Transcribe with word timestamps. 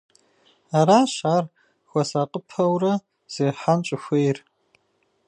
Аращ 0.77 1.13
ар 1.35 1.45
хуэсакъыпэурэ 1.89 2.93
зехьэн 3.33 3.79
щӏыхуейр. 3.87 4.37